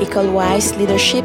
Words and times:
École 0.00 0.26
Wise 0.26 0.76
Leadership 0.76 1.24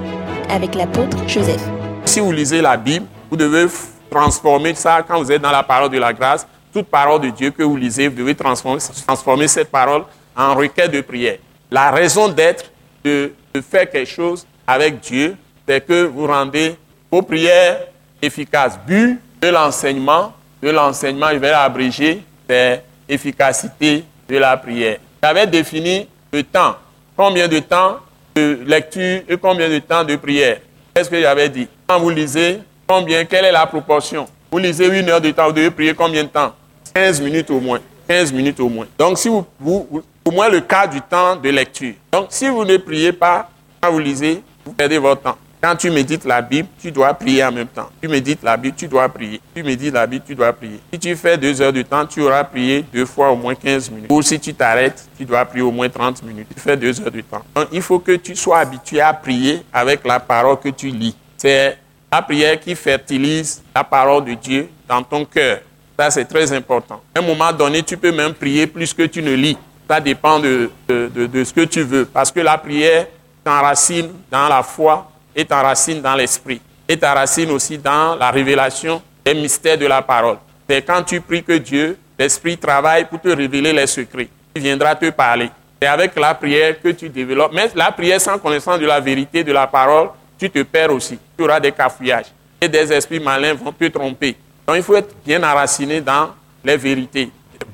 avec 0.50 0.76
l'apôtre 0.76 1.18
Joseph. 1.28 1.62
Si 2.06 2.20
vous 2.20 2.32
lisez 2.32 2.62
la 2.62 2.78
Bible, 2.78 3.06
vous 3.30 3.36
devez 3.36 3.68
transformer 4.10 4.74
ça 4.76 5.04
quand 5.06 5.18
vous 5.22 5.32
êtes 5.32 5.42
dans 5.42 5.52
la 5.52 5.64
parole 5.64 5.90
de 5.90 5.98
la 5.98 6.14
grâce. 6.14 6.48
Toute 6.74 6.88
parole 6.88 7.20
de 7.22 7.30
Dieu 7.30 7.52
que 7.52 7.64
vous 7.64 7.76
lisez, 7.76 8.08
vous 8.08 8.16
devez 8.16 8.34
transformer, 8.36 9.48
cette 9.48 9.70
parole 9.70 10.04
en 10.36 10.56
requête 10.56 10.92
de 10.92 11.02
prière. 11.02 11.38
La 11.70 11.92
raison 11.92 12.30
d'être 12.30 12.72
de, 13.04 13.34
de 13.54 13.62
faire 13.62 13.90
quelque 13.90 14.10
chose 14.10 14.46
avec 14.66 15.02
Dieu, 15.02 15.36
c'est 15.68 15.86
que 15.86 16.06
vous 16.06 16.28
rendez 16.28 16.78
vos 17.12 17.22
prières 17.22 17.80
efficaces. 18.22 18.80
But 18.88 19.20
de 19.42 19.48
l'enseignement, 19.50 20.32
de 20.64 20.70
l'enseignement, 20.70 21.28
je 21.32 21.38
vais 21.38 21.52
l'abréger, 21.52 22.24
c'est 22.50 22.84
efficacité 23.10 24.06
de 24.30 24.38
la 24.38 24.56
prière. 24.56 24.98
J'avais 25.22 25.46
défini 25.48 26.08
le 26.32 26.44
temps. 26.44 26.76
Combien 27.18 27.48
de 27.50 27.60
temps 27.60 27.98
de 28.36 28.60
lecture 28.66 29.22
et 29.28 29.38
combien 29.38 29.70
de 29.70 29.80
temps 29.80 30.04
de 30.04 30.16
prière? 30.16 30.60
Qu'est-ce 30.94 31.10
que 31.10 31.20
j'avais 31.20 31.50
dit? 31.50 31.68
Quand 31.88 32.00
vous 32.00 32.10
lisez, 32.10 32.60
combien, 32.88 33.26
quelle 33.26 33.46
est 33.46 33.52
la 33.52 33.66
proportion? 33.66 34.26
Vous 34.52 34.58
lisez 34.58 34.88
une 34.88 35.10
heure 35.10 35.22
de 35.22 35.32
temps, 35.32 35.48
vous 35.48 35.54
devez 35.54 35.72
prier 35.72 35.94
combien 35.94 36.24
de 36.24 36.30
temps? 36.30 36.54
15 36.94 37.22
minutes 37.22 37.50
au 37.50 37.60
moins. 37.60 37.80
15 38.08 38.34
minutes 38.34 38.60
au 38.60 38.68
moins. 38.68 38.88
Donc, 38.98 39.18
si 39.18 39.30
vous, 39.30 39.46
vous, 39.60 40.04
au 40.26 40.32
moins 40.32 40.50
le 40.50 40.60
cas 40.62 40.88
du 40.88 41.02
temps 41.02 41.36
de 41.36 41.50
lecture. 41.50 41.94
Donc, 42.12 42.28
si 42.30 42.48
vous 42.50 42.66
ne 42.66 42.78
priez 42.78 43.14
pas 43.14 43.50
quand 43.80 43.92
vous 43.92 44.00
lisez, 44.00 44.42
vous 44.66 44.74
perdez 44.74 44.98
votre 44.98 45.22
temps. 45.22 45.38
Quand 45.62 45.76
tu 45.76 45.92
médites 45.92 46.26
la 46.26 46.42
Bible, 46.42 46.68
tu 46.82 46.92
dois 46.92 47.14
prier 47.14 47.44
en 47.44 47.52
même 47.52 47.68
temps. 47.68 47.90
Tu 48.02 48.08
médites 48.08 48.42
la 48.42 48.58
Bible, 48.58 48.76
tu 48.76 48.88
dois 48.88 49.08
prier. 49.08 49.40
Tu 49.54 49.62
médites 49.62 49.94
la 49.94 50.08
Bible, 50.08 50.26
tu 50.26 50.34
dois 50.34 50.52
prier. 50.52 50.80
Si 50.92 50.98
tu 50.98 51.16
fais 51.16 51.38
deux 51.38 51.62
heures 51.62 51.72
de 51.72 51.84
temps, 51.84 52.04
tu 52.08 52.22
auras 52.22 52.44
prié 52.44 52.84
deux 52.92 53.06
fois 53.06 53.30
au 53.30 53.36
moins 53.36 53.54
15 53.54 53.92
minutes. 53.92 54.12
Ou 54.12 54.24
si 54.24 54.40
tu 54.40 54.56
t'arrêtes, 54.56 55.08
tu 55.16 55.24
dois 55.24 55.46
prier 55.46 55.62
au 55.62 55.70
moins 55.72 55.88
30 55.88 56.24
minutes. 56.24 56.48
Tu 56.56 56.60
fais 56.60 56.76
deux 56.76 57.00
heures 57.00 57.12
de 57.12 57.22
temps. 57.22 57.44
Donc, 57.56 57.68
il 57.72 57.84
faut 57.84 58.00
que 58.00 58.14
tu 58.14 58.36
sois 58.36 58.58
habitué 58.58 59.02
à 59.02 59.14
prier 59.14 59.62
avec 59.72 60.04
la 60.04 60.20
parole 60.20 60.60
que 60.60 60.70
tu 60.70 60.88
lis. 60.90 61.16
C'est 61.38 61.78
la 62.12 62.24
prière 62.24 62.60
qui 62.60 62.74
fertilise 62.74 63.62
la 63.76 63.84
parole 63.84 64.26
de 64.26 64.34
Dieu 64.34 64.68
dans 64.90 65.04
ton 65.04 65.26
cœur. 65.26 65.60
Ça, 66.00 66.10
c'est 66.10 66.26
très 66.26 66.52
important. 66.54 67.04
À 67.14 67.20
un 67.20 67.22
moment 67.22 67.54
donné, 67.54 67.84
tu 67.84 67.98
peux 67.98 68.12
même 68.12 68.34
prier 68.34 68.66
plus 68.66 68.96
que 68.96 69.04
tu 69.04 69.22
ne 69.22 69.36
lis. 69.36 69.58
Ça 69.88 70.00
dépend 70.00 70.40
de, 70.40 70.72
de, 70.88 71.08
de, 71.28 71.44
ce 71.44 71.54
que 71.54 71.66
tu 71.66 71.84
veux. 71.84 72.06
Parce 72.06 72.32
que 72.32 72.40
la 72.40 72.58
prière 72.58 73.06
t'enracine 73.44 74.10
dans 74.32 74.48
la 74.48 74.64
foi 74.64 75.11
et 75.36 75.46
t'enracine 75.46 76.02
dans 76.02 76.16
l'esprit. 76.16 76.62
Et 76.88 76.98
t'enracine 76.98 77.52
aussi 77.52 77.78
dans 77.78 78.16
la 78.16 78.32
révélation 78.32 79.02
des 79.24 79.34
mystères 79.34 79.78
de 79.78 79.86
la 79.86 80.02
parole. 80.02 80.38
C'est 80.70 80.82
quand 80.82 81.04
tu 81.04 81.22
pries 81.22 81.44
que 81.44 81.58
Dieu, 81.58 81.98
l'esprit 82.18 82.58
travaille 82.58 83.06
pour 83.06 83.20
te 83.22 83.30
révéler 83.30 83.74
les 83.74 83.88
secrets. 83.88 84.30
Il 84.56 84.62
viendra 84.62 84.96
te 84.96 85.10
parler. 85.10 85.50
C'est 85.82 85.88
avec 85.88 86.16
la 86.18 86.34
prière 86.34 86.82
que 86.82 86.90
tu 86.90 87.10
développes. 87.10 87.52
Mais 87.54 87.70
la 87.76 87.92
prière 87.92 88.22
sans 88.22 88.38
connaissance 88.38 88.80
de 88.80 88.86
la 88.86 89.00
vérité 89.00 89.44
de 89.44 89.52
la 89.52 89.68
parole, 89.68 90.10
tu 90.38 90.50
te 90.50 90.62
perds 90.64 90.92
aussi. 90.94 91.18
Tu 91.38 91.44
auras 91.44 91.60
des 91.60 91.72
cafouillages. 91.72 92.28
Et 92.60 92.68
des 92.68 92.92
esprits 92.94 93.20
malins 93.20 93.54
vont 93.54 93.72
te 93.72 93.86
tromper. 93.86 94.36
Donc 94.68 94.78
il 94.78 94.84
faut 94.84 94.96
être 94.96 95.14
bien 95.26 95.42
enraciné 95.44 96.02
dans 96.02 96.30
les 96.64 96.78
vérités, 96.78 97.30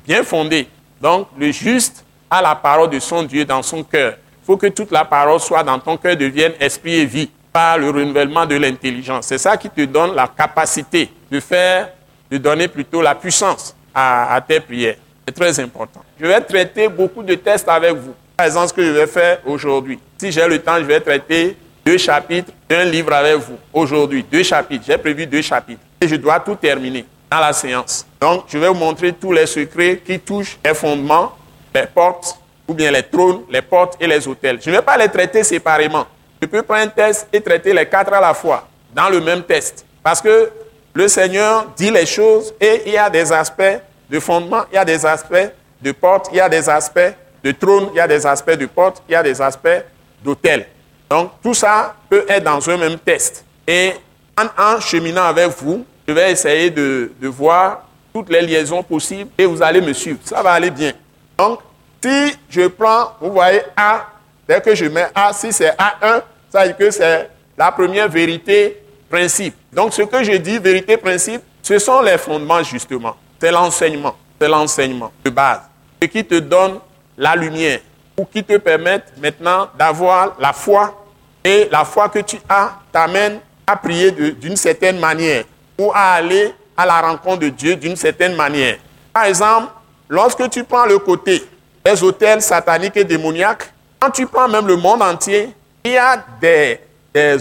bien 0.06 0.22
fondé. 0.22 0.66
Donc 1.00 1.28
le 1.38 1.52
juste 1.52 2.04
a 2.30 2.40
la 2.40 2.54
parole 2.54 2.90
de 2.90 2.98
son 2.98 3.22
Dieu 3.22 3.44
dans 3.44 3.62
son 3.62 3.82
cœur. 3.82 4.14
Il 4.42 4.46
faut 4.46 4.56
que 4.56 4.68
toute 4.68 4.90
la 4.90 5.04
parole 5.04 5.38
soit 5.40 5.62
dans 5.62 5.78
ton 5.78 5.96
cœur, 5.96 6.16
devienne 6.16 6.52
esprit 6.58 6.94
et 6.94 7.04
vie 7.04 7.30
le 7.76 7.90
renouvellement 7.90 8.46
de 8.46 8.56
l'intelligence. 8.56 9.26
C'est 9.26 9.38
ça 9.38 9.56
qui 9.56 9.70
te 9.70 9.84
donne 9.84 10.14
la 10.14 10.28
capacité 10.28 11.10
de 11.30 11.40
faire, 11.40 11.90
de 12.30 12.38
donner 12.38 12.68
plutôt 12.68 13.00
la 13.02 13.14
puissance 13.14 13.74
à, 13.94 14.34
à 14.34 14.40
tes 14.40 14.60
prières. 14.60 14.96
C'est 15.26 15.34
très 15.34 15.60
important. 15.60 16.02
Je 16.20 16.26
vais 16.26 16.40
traiter 16.40 16.88
beaucoup 16.88 17.22
de 17.22 17.34
tests 17.34 17.68
avec 17.68 17.92
vous. 17.94 18.14
Par 18.36 18.46
exemple, 18.46 18.68
ce 18.68 18.72
que 18.72 18.84
je 18.84 18.90
vais 18.90 19.06
faire 19.06 19.38
aujourd'hui. 19.44 19.98
Si 20.18 20.30
j'ai 20.32 20.46
le 20.46 20.58
temps, 20.60 20.76
je 20.78 20.84
vais 20.84 21.00
traiter 21.00 21.56
deux 21.84 21.98
chapitres 21.98 22.52
d'un 22.68 22.84
livre 22.84 23.12
avec 23.12 23.36
vous. 23.36 23.56
Aujourd'hui, 23.72 24.22
deux 24.22 24.42
chapitres. 24.42 24.84
J'ai 24.86 24.98
prévu 24.98 25.26
deux 25.26 25.42
chapitres. 25.42 25.80
Et 26.00 26.06
je 26.08 26.16
dois 26.16 26.38
tout 26.40 26.54
terminer 26.54 27.04
dans 27.30 27.40
la 27.40 27.52
séance. 27.52 28.06
Donc, 28.20 28.44
je 28.48 28.58
vais 28.58 28.68
vous 28.68 28.74
montrer 28.74 29.12
tous 29.12 29.32
les 29.32 29.46
secrets 29.46 30.00
qui 30.04 30.18
touchent 30.20 30.58
les 30.64 30.74
fondements, 30.74 31.36
les 31.74 31.86
portes, 31.86 32.38
ou 32.66 32.74
bien 32.74 32.90
les 32.90 33.02
trônes, 33.02 33.42
les 33.50 33.62
portes 33.62 33.96
et 34.00 34.06
les 34.06 34.26
hôtels. 34.28 34.58
Je 34.62 34.70
ne 34.70 34.76
vais 34.76 34.82
pas 34.82 34.96
les 34.96 35.08
traiter 35.08 35.42
séparément. 35.42 36.06
Je 36.40 36.46
peux 36.46 36.62
prendre 36.62 36.82
un 36.82 36.88
test 36.88 37.26
et 37.32 37.40
traiter 37.40 37.72
les 37.72 37.86
quatre 37.86 38.12
à 38.12 38.20
la 38.20 38.34
fois, 38.34 38.66
dans 38.94 39.08
le 39.08 39.20
même 39.20 39.42
test. 39.42 39.84
Parce 40.02 40.20
que 40.20 40.50
le 40.94 41.08
Seigneur 41.08 41.66
dit 41.76 41.90
les 41.90 42.06
choses 42.06 42.54
et 42.60 42.82
il 42.86 42.92
y 42.92 42.98
a 42.98 43.10
des 43.10 43.32
aspects 43.32 43.80
de 44.08 44.20
fondement, 44.20 44.62
il 44.72 44.76
y 44.76 44.78
a 44.78 44.84
des 44.84 45.04
aspects 45.04 45.52
de 45.80 45.92
porte, 45.92 46.28
il 46.32 46.36
y 46.36 46.40
a 46.40 46.48
des 46.48 46.68
aspects 46.68 47.14
de 47.42 47.52
trône, 47.52 47.88
il 47.92 47.96
y 47.96 48.00
a 48.00 48.08
des 48.08 48.26
aspects 48.26 48.56
de 48.56 48.66
porte, 48.66 49.02
il 49.08 49.12
y 49.12 49.14
a 49.14 49.22
des 49.22 49.40
aspects 49.40 49.84
d'hôtel. 50.24 50.66
Donc, 51.08 51.32
tout 51.42 51.54
ça 51.54 51.94
peut 52.08 52.24
être 52.28 52.44
dans 52.44 52.68
un 52.68 52.76
même 52.76 52.98
test. 52.98 53.44
Et 53.66 53.92
en, 54.36 54.80
cheminant 54.80 55.24
avec 55.24 55.48
vous, 55.58 55.84
je 56.06 56.12
vais 56.12 56.32
essayer 56.32 56.70
de, 56.70 57.10
voir 57.22 57.82
toutes 58.12 58.30
les 58.30 58.42
liaisons 58.42 58.82
possibles 58.82 59.30
et 59.36 59.46
vous 59.46 59.62
allez 59.62 59.80
me 59.80 59.92
suivre. 59.92 60.18
Ça 60.24 60.42
va 60.42 60.52
aller 60.52 60.70
bien. 60.70 60.92
Donc, 61.38 61.60
si 62.02 62.34
je 62.48 62.66
prends, 62.66 63.14
vous 63.20 63.32
voyez 63.32 63.60
A, 63.76 64.06
dès 64.48 64.60
que 64.62 64.74
je 64.74 64.86
mets 64.86 65.08
A, 65.14 65.32
si 65.32 65.52
c'est 65.52 65.70
A1, 65.70 66.22
ça 66.50 66.62
veut 66.62 66.68
dire 66.68 66.76
que 66.78 66.90
c'est 66.90 67.28
la 67.56 67.70
première 67.70 68.08
vérité 68.08 68.82
principe. 69.10 69.54
Donc, 69.72 69.92
ce 69.92 70.02
que 70.02 70.24
je 70.24 70.32
dis, 70.32 70.58
vérité 70.58 70.96
principe, 70.96 71.42
ce 71.62 71.78
sont 71.78 72.00
les 72.00 72.16
fondements 72.16 72.62
justement. 72.62 73.14
C'est 73.38 73.52
l'enseignement. 73.52 74.16
C'est 74.40 74.48
l'enseignement 74.48 75.12
de 75.22 75.30
base. 75.30 75.60
Ce 76.00 76.08
qui 76.08 76.24
te 76.24 76.36
donne 76.36 76.78
la 77.16 77.36
lumière 77.36 77.80
ou 78.16 78.24
qui 78.24 78.42
te 78.42 78.56
permettent 78.56 79.12
maintenant 79.20 79.68
d'avoir 79.76 80.36
la 80.40 80.52
foi. 80.52 81.04
Et 81.44 81.68
la 81.70 81.84
foi 81.84 82.08
que 82.08 82.18
tu 82.20 82.38
as 82.48 82.78
t'amène 82.92 83.40
à 83.66 83.76
prier 83.76 84.10
d'une 84.10 84.56
certaine 84.56 84.98
manière 84.98 85.44
ou 85.78 85.92
à 85.94 86.14
aller 86.14 86.52
à 86.76 86.86
la 86.86 87.00
rencontre 87.00 87.40
de 87.40 87.48
Dieu 87.48 87.76
d'une 87.76 87.96
certaine 87.96 88.34
manière. 88.34 88.76
Par 89.12 89.24
exemple, 89.24 89.68
lorsque 90.08 90.48
tu 90.50 90.64
prends 90.64 90.86
le 90.86 90.98
côté 90.98 91.44
des 91.84 92.02
hôtels 92.02 92.42
sataniques 92.42 92.96
et 92.96 93.04
démoniaques, 93.04 93.72
quand 94.00 94.10
tu 94.10 94.26
prends 94.26 94.48
même 94.48 94.66
le 94.66 94.76
monde 94.76 95.02
entier, 95.02 95.50
il 95.84 95.92
y 95.92 95.96
a 95.96 96.24
des, 96.40 96.80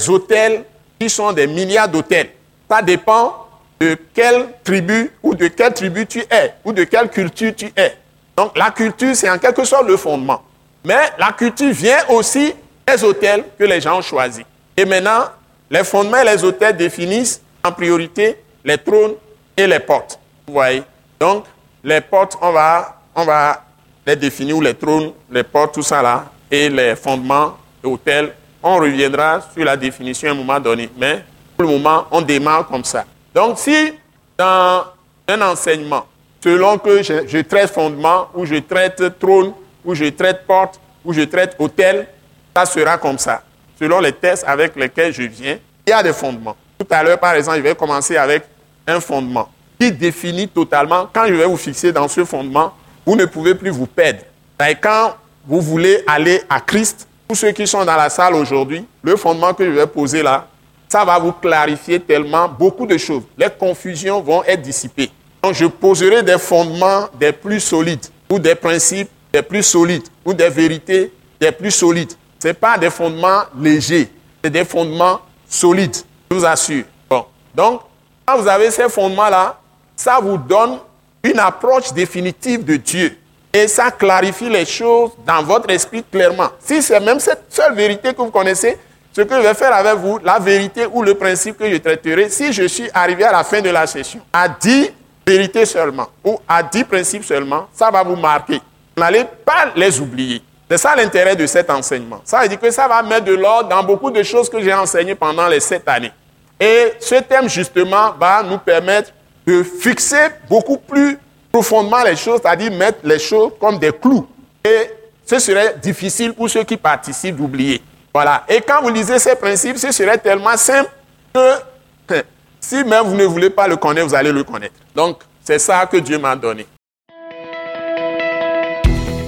hôtels 0.09 0.63
qui 0.99 1.09
sont 1.09 1.31
des 1.31 1.47
milliards 1.47 1.87
d'hôtels. 1.87 2.29
Ça 2.69 2.81
dépend 2.81 3.47
de 3.79 3.97
quelle 4.13 4.47
tribu 4.63 5.11
ou 5.21 5.35
de 5.35 5.47
quelle 5.47 5.73
tribu 5.73 6.07
tu 6.07 6.19
es 6.19 6.53
ou 6.65 6.71
de 6.71 6.83
quelle 6.83 7.09
culture 7.09 7.53
tu 7.55 7.71
es. 7.75 7.95
Donc 8.35 8.57
la 8.57 8.71
culture, 8.71 9.15
c'est 9.15 9.29
en 9.29 9.37
quelque 9.37 9.63
sorte 9.63 9.87
le 9.87 9.97
fondement. 9.97 10.41
Mais 10.83 11.11
la 11.19 11.31
culture 11.31 11.71
vient 11.71 11.99
aussi 12.09 12.53
des 12.87 13.03
hôtels 13.03 13.43
que 13.57 13.63
les 13.65 13.81
gens 13.81 13.99
ont 13.99 14.01
choisis. 14.01 14.43
Et 14.75 14.85
maintenant, 14.85 15.25
les 15.69 15.83
fondements 15.83 16.17
et 16.17 16.25
les 16.25 16.43
hôtels 16.43 16.75
définissent 16.75 17.41
en 17.63 17.71
priorité 17.71 18.37
les 18.63 18.77
trônes 18.77 19.15
et 19.55 19.67
les 19.67 19.79
portes. 19.79 20.19
Vous 20.47 20.53
voyez? 20.53 20.83
Donc, 21.19 21.45
les 21.83 22.01
portes, 22.01 22.37
on 22.41 22.51
va, 22.51 22.99
on 23.15 23.25
va 23.25 23.63
les 24.05 24.15
définir, 24.15 24.57
ou 24.57 24.61
les 24.61 24.73
trônes, 24.73 25.11
les 25.29 25.43
portes, 25.43 25.73
tout 25.73 25.83
ça 25.83 26.01
là, 26.01 26.25
et 26.49 26.69
les 26.69 26.95
fondements, 26.95 27.57
hôtels. 27.83 28.33
On 28.63 28.77
reviendra 28.77 29.41
sur 29.53 29.63
la 29.63 29.77
définition 29.77 30.29
à 30.29 30.31
un 30.31 30.35
moment 30.35 30.59
donné. 30.59 30.89
Mais 30.97 31.23
pour 31.55 31.65
le 31.65 31.73
moment, 31.77 32.05
on 32.11 32.21
démarre 32.21 32.67
comme 32.67 32.83
ça. 32.83 33.05
Donc, 33.33 33.59
si 33.59 33.93
dans 34.37 34.83
un 35.27 35.41
enseignement, 35.41 36.05
selon 36.43 36.77
que 36.77 37.01
je, 37.03 37.27
je 37.27 37.39
traite 37.39 37.71
fondement, 37.71 38.29
ou 38.33 38.45
je 38.45 38.55
traite 38.55 39.19
trône, 39.19 39.53
ou 39.83 39.95
je 39.95 40.05
traite 40.05 40.45
porte, 40.45 40.79
ou 41.03 41.13
je 41.13 41.21
traite 41.21 41.55
hôtel, 41.59 42.07
ça 42.55 42.65
sera 42.65 42.97
comme 42.97 43.17
ça. 43.17 43.43
Selon 43.79 43.99
les 43.99 44.11
tests 44.13 44.43
avec 44.47 44.75
lesquels 44.75 45.13
je 45.13 45.23
viens, 45.23 45.57
il 45.85 45.89
y 45.89 45.93
a 45.93 46.03
des 46.03 46.13
fondements. 46.13 46.55
Tout 46.77 46.87
à 46.89 47.03
l'heure, 47.03 47.19
par 47.19 47.33
exemple, 47.33 47.57
je 47.57 47.63
vais 47.63 47.75
commencer 47.75 48.17
avec 48.17 48.43
un 48.85 48.99
fondement 48.99 49.49
qui 49.79 49.91
définit 49.91 50.47
totalement, 50.47 51.07
quand 51.13 51.27
je 51.27 51.33
vais 51.33 51.45
vous 51.45 51.57
fixer 51.57 51.91
dans 51.91 52.07
ce 52.07 52.25
fondement, 52.25 52.73
vous 53.05 53.15
ne 53.15 53.25
pouvez 53.25 53.55
plus 53.55 53.69
vous 53.69 53.85
perdre. 53.85 54.19
Et 54.67 54.75
quand 54.75 55.13
vous 55.47 55.61
voulez 55.61 56.03
aller 56.05 56.41
à 56.49 56.59
Christ, 56.59 57.07
tous 57.27 57.35
ceux 57.35 57.51
qui 57.51 57.65
sont 57.65 57.85
dans 57.85 57.95
la 57.95 58.09
salle 58.09 58.35
aujourd'hui, 58.35 58.85
le 59.01 59.15
fondement 59.15 59.53
que 59.53 59.65
je 59.65 59.71
vais 59.71 59.87
poser 59.87 60.21
là, 60.21 60.47
ça 60.89 61.03
va 61.03 61.17
vous 61.19 61.31
clarifier 61.31 61.99
tellement 61.99 62.47
beaucoup 62.47 62.85
de 62.85 62.97
choses. 62.97 63.23
Les 63.37 63.49
confusions 63.49 64.21
vont 64.21 64.43
être 64.43 64.61
dissipées. 64.61 65.11
Donc, 65.41 65.53
je 65.53 65.65
poserai 65.65 66.23
des 66.23 66.37
fondements 66.37 67.07
des 67.19 67.31
plus 67.31 67.59
solides 67.59 68.05
ou 68.29 68.39
des 68.39 68.55
principes 68.55 69.09
des 69.31 69.41
plus 69.41 69.63
solides 69.63 70.07
ou 70.25 70.33
des 70.33 70.49
vérités 70.49 71.11
des 71.39 71.51
plus 71.51 71.71
solides. 71.71 72.13
Ce 72.39 72.47
n'est 72.47 72.53
pas 72.53 72.77
des 72.77 72.89
fondements 72.89 73.43
légers, 73.59 74.09
c'est 74.43 74.49
des 74.49 74.65
fondements 74.65 75.21
solides, 75.49 75.95
je 76.29 76.35
vous 76.37 76.45
assure. 76.45 76.83
Bon. 77.09 77.25
Donc, 77.53 77.81
quand 78.25 78.37
vous 78.37 78.47
avez 78.47 78.71
ces 78.71 78.89
fondements-là, 78.89 79.59
ça 79.95 80.19
vous 80.21 80.37
donne 80.37 80.79
une 81.23 81.39
approche 81.39 81.93
définitive 81.93 82.63
de 82.63 82.75
Dieu. 82.75 83.17
Et 83.57 83.67
ça 83.67 83.89
clarifie 83.89 84.49
les 84.49 84.65
choses 84.65 85.13
dans 85.25 85.41
votre 85.41 85.71
esprit 85.71 86.03
clairement. 86.03 86.49
Si 86.59 86.79
c'est 86.79 86.99
même 86.99 87.19
cette 87.19 87.45
seule 87.49 87.73
vérité 87.73 88.13
que 88.13 88.21
vous 88.21 88.29
connaissez, 88.29 88.77
ce 89.11 89.21
que 89.21 89.33
je 89.33 89.41
vais 89.41 89.55
faire 89.55 89.73
avec 89.73 89.95
vous, 89.95 90.19
la 90.23 90.37
vérité 90.37 90.85
ou 90.85 91.01
le 91.01 91.15
principe 91.15 91.57
que 91.57 91.67
je 91.67 91.77
traiterai, 91.77 92.29
si 92.29 92.53
je 92.53 92.67
suis 92.67 92.87
arrivé 92.93 93.23
à 93.23 93.31
la 93.31 93.43
fin 93.43 93.59
de 93.59 93.71
la 93.71 93.87
session, 93.87 94.19
à 94.31 94.47
10 94.47 94.91
vérités 95.25 95.65
seulement, 95.65 96.05
ou 96.23 96.39
à 96.47 96.61
10 96.61 96.83
principes 96.83 97.23
seulement, 97.23 97.67
ça 97.73 97.89
va 97.89 98.03
vous 98.03 98.15
marquer. 98.15 98.61
Vous 98.95 99.01
n'allez 99.01 99.25
pas 99.43 99.71
les 99.75 99.99
oublier. 99.99 100.43
C'est 100.69 100.77
ça 100.77 100.95
l'intérêt 100.95 101.35
de 101.35 101.47
cet 101.47 101.71
enseignement. 101.71 102.21
Ça 102.25 102.41
veut 102.41 102.49
dire 102.49 102.59
que 102.59 102.69
ça 102.69 102.87
va 102.87 103.01
mettre 103.01 103.25
de 103.25 103.33
l'ordre 103.33 103.69
dans 103.69 103.81
beaucoup 103.81 104.11
de 104.11 104.21
choses 104.21 104.51
que 104.51 104.61
j'ai 104.61 104.73
enseignées 104.73 105.15
pendant 105.15 105.47
les 105.47 105.61
sept 105.61 105.87
années. 105.87 106.11
Et 106.59 106.93
ce 106.99 107.15
thème, 107.15 107.49
justement, 107.49 108.13
va 108.19 108.43
nous 108.43 108.59
permettre 108.59 109.11
de 109.47 109.63
fixer 109.63 110.27
beaucoup 110.47 110.77
plus 110.77 111.17
profondément 111.57 112.03
les 112.03 112.15
choses, 112.15 112.39
c'est-à-dire 112.43 112.71
mettre 112.71 112.99
les 113.03 113.17
choses 113.17 113.51
comme 113.59 113.79
des 113.79 113.91
clous. 113.91 114.27
Et 114.63 114.91
ce 115.25 115.39
serait 115.39 115.75
difficile 115.81 116.33
pour 116.33 116.49
ceux 116.49 116.63
qui 116.63 116.77
participent 116.77 117.35
d'oublier. 117.35 117.81
Voilà. 118.13 118.43
Et 118.47 118.61
quand 118.61 118.81
vous 118.83 118.89
lisez 118.89 119.17
ces 119.17 119.35
principes, 119.35 119.77
ce 119.77 119.91
serait 119.91 120.19
tellement 120.19 120.55
simple 120.55 120.89
que 121.33 122.23
si 122.59 122.83
même 122.83 123.05
vous 123.05 123.15
ne 123.15 123.25
voulez 123.25 123.49
pas 123.49 123.67
le 123.67 123.75
connaître, 123.75 124.07
vous 124.07 124.15
allez 124.15 124.31
le 124.31 124.43
connaître. 124.43 124.75
Donc, 124.95 125.21
c'est 125.43 125.57
ça 125.57 125.85
que 125.87 125.97
Dieu 125.97 126.19
m'a 126.19 126.35
donné. 126.35 126.67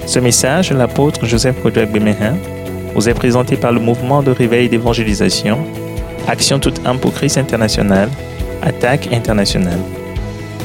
Ce 0.06 0.18
message, 0.20 0.72
l'apôtre 0.72 1.26
Joseph 1.26 1.60
Kodouak 1.62 1.90
Bemehin, 1.90 2.36
vous 2.94 3.08
est 3.08 3.14
présenté 3.14 3.56
par 3.56 3.72
le 3.72 3.80
mouvement 3.80 4.22
de 4.22 4.30
réveil 4.30 4.68
d'évangélisation, 4.68 5.58
Action 6.28 6.60
toute 6.60 6.86
âme 6.86 7.00
pour 7.00 7.12
Christ 7.12 7.38
international, 7.38 8.08
Attaque 8.62 9.12
internationale. 9.12 9.80